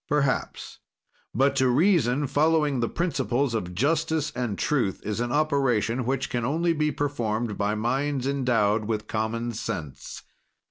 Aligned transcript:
"Perhaps; 0.09 0.79
but 1.31 1.55
to 1.57 1.67
reason, 1.67 2.25
following 2.25 2.79
the 2.79 2.89
principles 2.89 3.53
of 3.53 3.75
justice 3.75 4.31
and 4.35 4.57
truth, 4.57 4.99
is 5.03 5.19
an 5.19 5.31
operation 5.31 6.07
which 6.07 6.27
can 6.31 6.43
only 6.43 6.73
be 6.73 6.91
performed 6.91 7.55
by 7.55 7.75
minds 7.75 8.25
endowed 8.25 8.85
with 8.85 9.05
common 9.05 9.51
sense. 9.51 10.23